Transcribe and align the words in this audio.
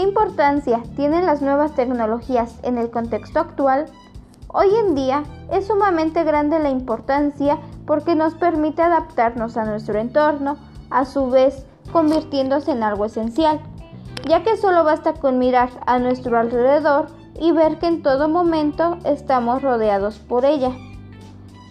¿Qué 0.00 0.06
importancia 0.06 0.82
tienen 0.96 1.26
las 1.26 1.42
nuevas 1.42 1.74
tecnologías 1.74 2.58
en 2.62 2.78
el 2.78 2.90
contexto 2.90 3.38
actual? 3.38 3.84
Hoy 4.48 4.68
en 4.74 4.94
día 4.94 5.24
es 5.52 5.66
sumamente 5.66 6.24
grande 6.24 6.58
la 6.58 6.70
importancia 6.70 7.58
porque 7.84 8.14
nos 8.14 8.32
permite 8.34 8.80
adaptarnos 8.80 9.58
a 9.58 9.66
nuestro 9.66 9.98
entorno, 9.98 10.56
a 10.88 11.04
su 11.04 11.28
vez 11.28 11.66
convirtiéndose 11.92 12.70
en 12.70 12.82
algo 12.82 13.04
esencial, 13.04 13.60
ya 14.26 14.42
que 14.42 14.56
solo 14.56 14.84
basta 14.84 15.12
con 15.12 15.38
mirar 15.38 15.68
a 15.84 15.98
nuestro 15.98 16.38
alrededor 16.38 17.08
y 17.38 17.52
ver 17.52 17.78
que 17.78 17.88
en 17.88 18.02
todo 18.02 18.26
momento 18.26 18.96
estamos 19.04 19.60
rodeados 19.60 20.18
por 20.18 20.46
ella. 20.46 20.72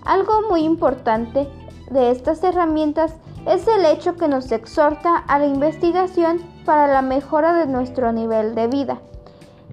Algo 0.05 0.43
muy 0.47 0.65
importante 0.65 1.49
de 1.89 2.11
estas 2.11 2.43
herramientas 2.43 3.15
es 3.47 3.67
el 3.67 3.85
hecho 3.85 4.17
que 4.17 4.27
nos 4.27 4.51
exhorta 4.51 5.17
a 5.17 5.39
la 5.39 5.47
investigación 5.47 6.39
para 6.65 6.87
la 6.87 7.01
mejora 7.01 7.53
de 7.53 7.67
nuestro 7.67 8.11
nivel 8.11 8.55
de 8.55 8.67
vida. 8.67 8.99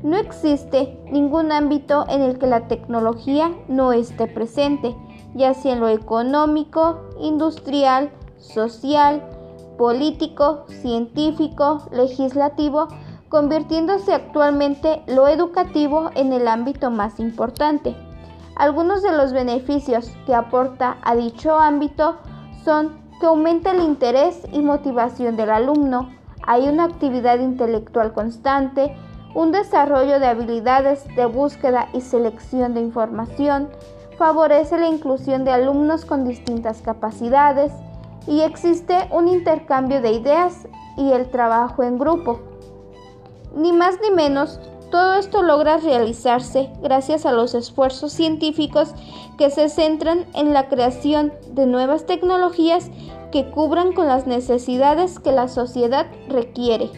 No 0.02 0.16
existe 0.16 0.98
ningún 1.10 1.52
ámbito 1.52 2.04
en 2.08 2.22
el 2.22 2.38
que 2.38 2.46
la 2.46 2.68
tecnología 2.68 3.50
no 3.68 3.92
esté 3.92 4.26
presente, 4.26 4.94
ya 5.34 5.54
sea 5.54 5.72
en 5.72 5.80
lo 5.80 5.88
económico, 5.88 7.00
industrial, 7.20 8.10
social, 8.38 9.22
político, 9.78 10.64
científico, 10.68 11.82
legislativo, 11.92 12.88
convirtiéndose 13.28 14.12
actualmente 14.12 15.02
lo 15.06 15.28
educativo 15.28 16.10
en 16.14 16.32
el 16.32 16.48
ámbito 16.48 16.90
más 16.90 17.18
importante. 17.18 17.96
Algunos 18.54 19.02
de 19.02 19.12
los 19.12 19.32
beneficios 19.32 20.10
que 20.24 20.34
aporta 20.34 20.96
a 21.02 21.14
dicho 21.14 21.58
ámbito 21.58 22.16
son 22.64 23.04
que 23.20 23.26
aumenta 23.26 23.70
el 23.70 23.80
interés 23.80 24.42
y 24.52 24.60
motivación 24.60 25.36
del 25.36 25.50
alumno, 25.50 26.10
hay 26.46 26.68
una 26.68 26.84
actividad 26.84 27.38
intelectual 27.40 28.12
constante, 28.12 28.96
un 29.34 29.52
desarrollo 29.52 30.18
de 30.18 30.26
habilidades 30.26 31.04
de 31.16 31.26
búsqueda 31.26 31.88
y 31.92 32.00
selección 32.00 32.74
de 32.74 32.80
información, 32.80 33.68
favorece 34.16 34.78
la 34.78 34.88
inclusión 34.88 35.44
de 35.44 35.50
alumnos 35.50 36.04
con 36.04 36.24
distintas 36.24 36.80
capacidades 36.80 37.72
y 38.26 38.40
existe 38.40 39.08
un 39.10 39.28
intercambio 39.28 40.00
de 40.00 40.12
ideas 40.12 40.66
y 40.96 41.12
el 41.12 41.28
trabajo 41.28 41.82
en 41.82 41.98
grupo. 41.98 42.40
Ni 43.54 43.72
más 43.72 43.96
ni 44.00 44.10
menos, 44.10 44.58
todo 44.90 45.14
esto 45.14 45.42
logra 45.42 45.78
realizarse 45.78 46.70
gracias 46.80 47.26
a 47.26 47.32
los 47.32 47.54
esfuerzos 47.54 48.12
científicos 48.12 48.94
que 49.36 49.50
se 49.50 49.68
centran 49.68 50.26
en 50.34 50.52
la 50.52 50.68
creación 50.68 51.32
de 51.50 51.66
nuevas 51.66 52.06
tecnologías 52.06 52.90
que 53.36 53.50
cubran 53.50 53.92
con 53.92 54.06
las 54.06 54.26
necesidades 54.26 55.18
que 55.18 55.30
la 55.30 55.48
sociedad 55.48 56.06
requiere. 56.26 56.90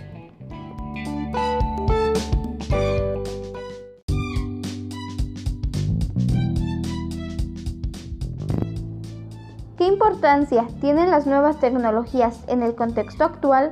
¿Qué 9.77 9.85
importancia 9.85 10.69
tienen 10.81 11.11
las 11.11 11.27
nuevas 11.27 11.59
tecnologías 11.59 12.45
en 12.47 12.63
el 12.63 12.77
contexto 12.77 13.25
actual? 13.25 13.71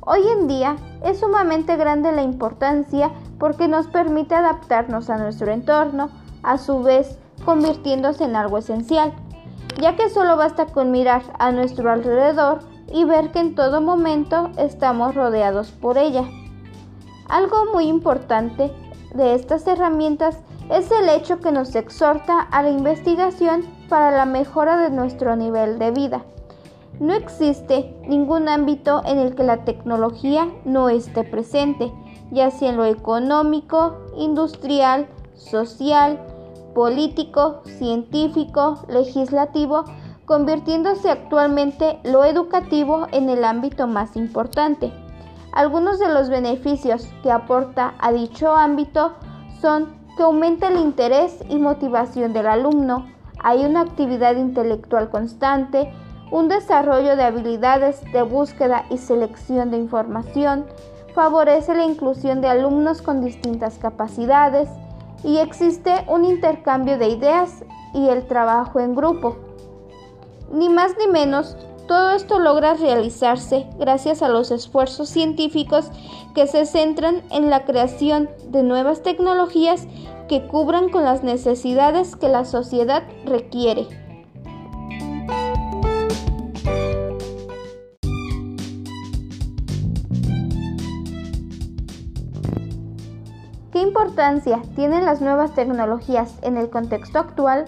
Hoy 0.00 0.20
en 0.28 0.46
día 0.46 0.76
es 1.02 1.18
sumamente 1.18 1.74
grande 1.74 2.12
la 2.12 2.22
importancia 2.22 3.10
porque 3.40 3.66
nos 3.66 3.88
permite 3.88 4.36
adaptarnos 4.36 5.10
a 5.10 5.18
nuestro 5.18 5.50
entorno, 5.50 6.10
a 6.44 6.56
su 6.58 6.84
vez 6.84 7.18
convirtiéndose 7.44 8.22
en 8.22 8.36
algo 8.36 8.58
esencial, 8.58 9.12
ya 9.80 9.96
que 9.96 10.08
solo 10.08 10.36
basta 10.36 10.66
con 10.66 10.90
mirar 10.90 11.22
a 11.38 11.52
nuestro 11.52 11.90
alrededor 11.90 12.60
y 12.92 13.04
ver 13.04 13.32
que 13.32 13.40
en 13.40 13.54
todo 13.54 13.80
momento 13.80 14.50
estamos 14.56 15.14
rodeados 15.14 15.70
por 15.70 15.98
ella. 15.98 16.24
Algo 17.28 17.66
muy 17.72 17.86
importante 17.86 18.72
de 19.14 19.34
estas 19.34 19.66
herramientas 19.66 20.38
es 20.70 20.90
el 20.90 21.08
hecho 21.08 21.40
que 21.40 21.52
nos 21.52 21.74
exhorta 21.74 22.40
a 22.40 22.62
la 22.62 22.70
investigación 22.70 23.64
para 23.88 24.10
la 24.10 24.24
mejora 24.24 24.78
de 24.78 24.90
nuestro 24.90 25.36
nivel 25.36 25.78
de 25.78 25.90
vida. 25.90 26.24
No 26.98 27.12
existe 27.12 27.94
ningún 28.06 28.48
ámbito 28.48 29.02
en 29.04 29.18
el 29.18 29.34
que 29.34 29.42
la 29.42 29.64
tecnología 29.64 30.48
no 30.64 30.88
esté 30.88 31.24
presente, 31.24 31.92
ya 32.30 32.50
sea 32.50 32.70
en 32.70 32.78
lo 32.78 32.84
económico, 32.84 33.96
industrial, 34.16 35.06
social, 35.34 36.18
político, 36.76 37.62
científico, 37.78 38.80
legislativo, 38.88 39.84
convirtiéndose 40.26 41.10
actualmente 41.10 41.98
lo 42.04 42.22
educativo 42.26 43.06
en 43.12 43.30
el 43.30 43.44
ámbito 43.44 43.86
más 43.86 44.14
importante. 44.14 44.92
Algunos 45.52 45.98
de 45.98 46.12
los 46.12 46.28
beneficios 46.28 47.08
que 47.22 47.30
aporta 47.32 47.94
a 47.98 48.12
dicho 48.12 48.54
ámbito 48.54 49.14
son 49.62 49.96
que 50.18 50.22
aumenta 50.22 50.68
el 50.68 50.76
interés 50.76 51.42
y 51.48 51.56
motivación 51.56 52.34
del 52.34 52.46
alumno, 52.46 53.06
hay 53.42 53.64
una 53.64 53.80
actividad 53.80 54.36
intelectual 54.36 55.08
constante, 55.08 55.90
un 56.30 56.48
desarrollo 56.48 57.16
de 57.16 57.24
habilidades 57.24 58.02
de 58.12 58.20
búsqueda 58.20 58.84
y 58.90 58.98
selección 58.98 59.70
de 59.70 59.78
información, 59.78 60.66
favorece 61.14 61.74
la 61.74 61.84
inclusión 61.84 62.42
de 62.42 62.48
alumnos 62.48 63.00
con 63.00 63.22
distintas 63.22 63.78
capacidades 63.78 64.68
y 65.24 65.38
existe 65.38 66.04
un 66.08 66.24
intercambio 66.24 66.98
de 66.98 67.08
ideas 67.08 67.64
y 67.94 68.08
el 68.08 68.26
trabajo 68.26 68.80
en 68.80 68.94
grupo. 68.94 69.36
Ni 70.52 70.68
más 70.68 70.92
ni 70.98 71.06
menos, 71.06 71.56
todo 71.88 72.10
esto 72.10 72.38
logra 72.38 72.74
realizarse 72.74 73.66
gracias 73.78 74.22
a 74.22 74.28
los 74.28 74.50
esfuerzos 74.50 75.08
científicos 75.08 75.90
que 76.34 76.46
se 76.46 76.66
centran 76.66 77.22
en 77.30 77.48
la 77.50 77.64
creación 77.64 78.28
de 78.48 78.62
nuevas 78.62 79.02
tecnologías 79.02 79.86
que 80.28 80.46
cubran 80.46 80.88
con 80.88 81.04
las 81.04 81.22
necesidades 81.22 82.16
que 82.16 82.28
la 82.28 82.44
sociedad 82.44 83.04
requiere. 83.24 84.05
¿Qué 93.76 93.82
importancia 93.82 94.62
tienen 94.74 95.04
las 95.04 95.20
nuevas 95.20 95.52
tecnologías 95.52 96.38
en 96.40 96.56
el 96.56 96.70
contexto 96.70 97.18
actual? 97.18 97.66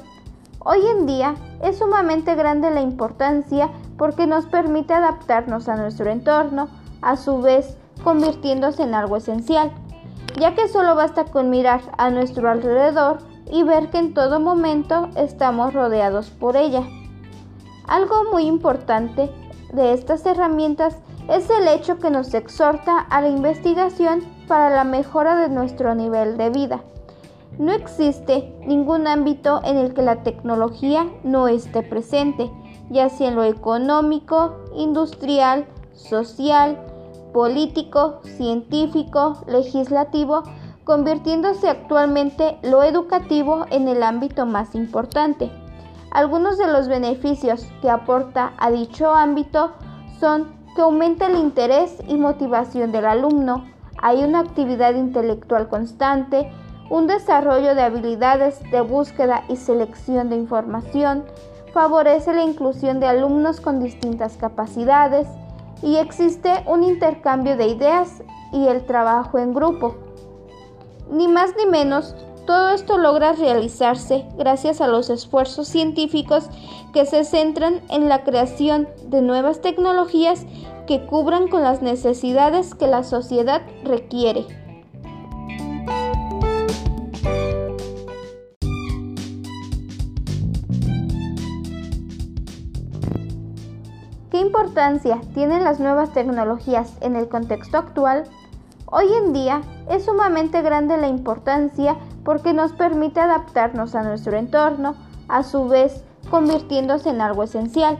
Hoy 0.59 0.79
en 0.87 1.05
día 1.05 1.35
es 1.63 1.77
sumamente 1.77 2.35
grande 2.35 2.71
la 2.71 2.81
importancia 2.81 3.69
porque 3.99 4.27
nos 4.27 4.47
permite 4.47 4.95
adaptarnos 4.95 5.69
a 5.69 5.77
nuestro 5.77 6.09
entorno, 6.09 6.69
a 7.03 7.19
su 7.19 7.43
vez 7.43 7.77
convirtiéndose 8.03 8.85
en 8.85 8.95
algo 8.95 9.19
esencial 9.19 9.71
ya 10.41 10.55
que 10.55 10.69
solo 10.69 10.95
basta 10.95 11.27
con 11.27 11.51
mirar 11.51 11.83
a 11.99 12.09
nuestro 12.09 12.49
alrededor 12.49 13.19
y 13.51 13.63
ver 13.65 13.91
que 13.91 13.99
en 13.99 14.15
todo 14.15 14.41
momento 14.41 15.11
estamos 15.15 15.75
rodeados 15.75 16.31
por 16.31 16.57
ella. 16.57 16.85
Algo 17.87 18.25
muy 18.33 18.45
importante 18.45 19.31
de 19.75 19.93
estas 19.93 20.25
herramientas 20.25 20.97
es 21.29 21.51
el 21.51 21.69
hecho 21.69 21.99
que 21.99 22.11
nos 22.11 22.33
exhorta 22.33 22.99
a 22.99 23.21
la 23.21 23.29
investigación 23.29 24.38
para 24.49 24.71
la 24.71 24.85
mejora 24.85 25.37
de 25.37 25.49
nuestro 25.49 25.95
nivel 25.95 26.37
de 26.37 26.51
vida. 26.51 26.81
No 27.59 27.73
existe 27.73 28.53
ningún 28.67 29.07
ámbito 29.07 29.61
en 29.65 29.77
el 29.77 29.95
que 29.95 30.03
la 30.03 30.23
tecnología 30.23 31.07
no 31.23 31.49
esté 31.49 31.83
presente, 31.83 32.51
ya 32.91 33.09
sea 33.09 33.29
en 33.29 33.37
lo 33.37 33.45
económico, 33.45 34.57
industrial, 34.75 35.67
social, 35.93 36.79
político, 37.33 38.21
científico, 38.23 39.43
legislativo, 39.47 40.45
convirtiéndose 40.85 41.69
actualmente 41.69 42.59
lo 42.63 42.83
educativo 42.83 43.67
en 43.71 43.89
el 43.89 44.03
ámbito 44.03 44.47
más 44.47 44.75
importante. 44.75 45.51
Algunos 46.11 46.57
de 46.57 46.67
los 46.67 46.89
beneficios 46.89 47.67
que 47.83 47.91
aporta 47.91 48.53
a 48.57 48.71
dicho 48.71 49.13
ámbito 49.13 49.73
son 50.19 50.57
que 50.75 50.83
aumenta 50.83 51.27
el 51.27 51.37
interés 51.37 51.99
y 52.07 52.17
motivación 52.17 52.93
del 52.93 53.05
alumno, 53.05 53.65
hay 54.03 54.23
una 54.25 54.41
actividad 54.41 54.95
intelectual 54.95 55.69
constante, 55.69 56.51
un 56.91 57.07
desarrollo 57.07 57.75
de 57.75 57.83
habilidades 57.83 58.61
de 58.71 58.81
búsqueda 58.81 59.45
y 59.49 59.57
selección 59.57 60.31
de 60.31 60.37
información, 60.37 61.25
favorece 61.73 62.33
la 62.33 62.45
inclusión 62.45 63.01
de 63.01 63.07
alumnos 63.07 63.61
con 63.61 63.81
distintas 63.81 64.37
capacidades, 64.37 65.29
y 65.83 65.97
existe 65.97 66.65
un 66.67 66.83
intercambio 66.83 67.57
de 67.57 67.69
ideas 67.69 68.23
y 68.53 68.67
el 68.67 68.85
trabajo 68.85 69.39
en 69.39 69.55
grupo. 69.55 69.95
Ni 71.11 71.29
más 71.29 71.55
ni 71.57 71.67
menos, 71.67 72.17
todo 72.49 72.71
esto 72.71 72.97
logra 72.97 73.35
realizarse 73.35 74.25
gracias 74.39 74.81
a 74.81 74.89
los 74.89 75.11
esfuerzos 75.11 75.69
científicos 75.69 76.49
que 76.95 77.05
se 77.05 77.25
centran 77.25 77.83
en 77.91 78.09
la 78.09 78.25
creación 78.25 78.89
de 79.05 79.21
nuevas 79.21 79.61
tecnologías 79.61 80.47
que 80.87 81.05
cubran 81.05 81.49
con 81.49 81.63
las 81.63 81.83
necesidades 81.83 82.75
que 82.75 82.87
la 82.87 83.05
sociedad 83.05 83.61
requiere. 83.85 84.47
¿Qué 94.31 94.39
importancia 94.41 95.21
tienen 95.35 95.65
las 95.65 95.81
nuevas 95.81 96.15
tecnologías 96.15 96.97
en 97.03 97.15
el 97.15 97.29
contexto 97.29 97.77
actual? 97.77 98.25
Hoy 98.91 99.13
en 99.13 99.35
día 99.35 99.61
es 99.91 100.07
sumamente 100.07 100.63
grande 100.63 100.97
la 100.97 101.09
importancia 101.09 101.99
porque 102.25 102.55
nos 102.55 102.73
permite 102.73 103.21
adaptarnos 103.21 103.95
a 103.95 104.03
nuestro 104.03 104.39
entorno, 104.39 104.95
a 105.29 105.43
su 105.43 105.69
vez 105.69 106.05
convirtiéndose 106.31 107.11
en 107.11 107.21
algo 107.21 107.43
esencial, 107.43 107.99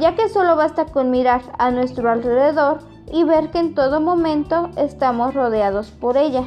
ya 0.00 0.14
que 0.14 0.28
solo 0.28 0.54
basta 0.54 0.86
con 0.86 1.10
mirar 1.10 1.42
a 1.58 1.72
nuestro 1.72 2.08
alrededor 2.08 2.78
y 3.10 3.24
ver 3.24 3.50
que 3.50 3.58
en 3.58 3.74
todo 3.74 4.00
momento 4.00 4.70
estamos 4.76 5.34
rodeados 5.34 5.90
por 5.90 6.16
ella. 6.16 6.44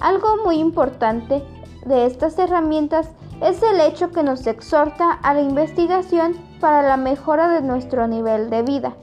Algo 0.00 0.38
muy 0.44 0.56
importante 0.56 1.44
de 1.86 2.06
estas 2.06 2.36
herramientas 2.40 3.08
es 3.40 3.62
el 3.62 3.80
hecho 3.80 4.10
que 4.10 4.24
nos 4.24 4.48
exhorta 4.48 5.12
a 5.12 5.32
la 5.32 5.42
investigación 5.42 6.36
para 6.58 6.82
la 6.82 6.96
mejora 6.96 7.48
de 7.50 7.62
nuestro 7.62 8.08
nivel 8.08 8.50
de 8.50 8.62
vida. 8.62 8.94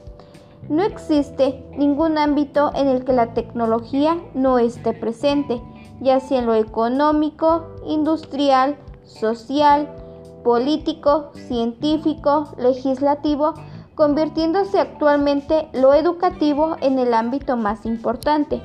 No 0.68 0.82
existe 0.82 1.64
ningún 1.76 2.18
ámbito 2.18 2.70
en 2.74 2.88
el 2.88 3.04
que 3.04 3.12
la 3.12 3.34
tecnología 3.34 4.16
no 4.34 4.58
esté 4.58 4.92
presente, 4.92 5.60
ya 6.00 6.20
sea 6.20 6.38
en 6.38 6.46
lo 6.46 6.54
económico, 6.54 7.66
industrial, 7.86 8.76
social, 9.04 9.88
político, 10.44 11.30
científico, 11.34 12.48
legislativo, 12.58 13.54
convirtiéndose 13.94 14.80
actualmente 14.80 15.68
lo 15.72 15.94
educativo 15.94 16.76
en 16.80 16.98
el 16.98 17.14
ámbito 17.14 17.56
más 17.56 17.84
importante. 17.84 18.62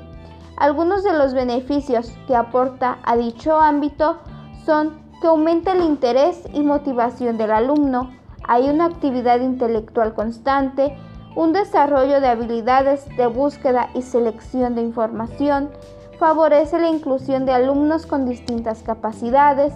Algunos 0.56 1.04
de 1.04 1.14
los 1.14 1.34
beneficios 1.34 2.12
que 2.26 2.36
aporta 2.36 2.98
a 3.04 3.16
dicho 3.16 3.60
ámbito 3.60 4.18
son 4.66 5.06
que 5.22 5.28
aumenta 5.28 5.74
el 5.74 5.82
interés 5.82 6.44
y 6.54 6.62
motivación 6.62 7.38
del 7.38 7.52
alumno, 7.52 8.12
hay 8.48 8.70
una 8.70 8.86
actividad 8.86 9.42
intelectual 9.42 10.14
constante, 10.14 10.98
un 11.38 11.54
desarrollo 11.54 12.20
de 12.20 12.30
habilidades 12.30 13.06
de 13.16 13.28
búsqueda 13.28 13.92
y 13.94 14.02
selección 14.02 14.74
de 14.74 14.82
información, 14.82 15.70
favorece 16.18 16.80
la 16.80 16.90
inclusión 16.90 17.46
de 17.46 17.52
alumnos 17.52 18.08
con 18.08 18.26
distintas 18.28 18.82
capacidades 18.82 19.72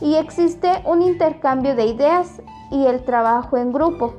y 0.00 0.14
existe 0.14 0.70
un 0.84 1.02
intercambio 1.02 1.74
de 1.74 1.86
ideas 1.86 2.40
y 2.70 2.86
el 2.86 3.02
trabajo 3.02 3.56
en 3.56 3.72
grupo. 3.72 4.14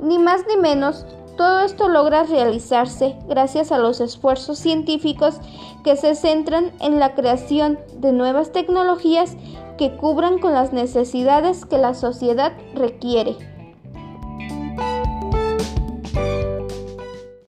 Ni 0.00 0.20
más 0.20 0.42
ni 0.46 0.56
menos, 0.56 1.04
todo 1.36 1.62
esto 1.62 1.88
logra 1.88 2.22
realizarse 2.22 3.16
gracias 3.26 3.72
a 3.72 3.78
los 3.78 4.00
esfuerzos 4.00 4.60
científicos 4.60 5.40
que 5.82 5.96
se 5.96 6.14
centran 6.14 6.70
en 6.78 7.00
la 7.00 7.16
creación 7.16 7.80
de 7.96 8.12
nuevas 8.12 8.52
tecnologías 8.52 9.36
que 9.78 9.96
cubran 9.96 10.38
con 10.38 10.52
las 10.52 10.72
necesidades 10.72 11.64
que 11.64 11.78
la 11.78 11.94
sociedad 11.94 12.52
requiere. 12.72 13.51